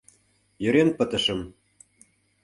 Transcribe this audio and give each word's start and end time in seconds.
Йöрен 0.63 0.89
пытышым 0.97 1.39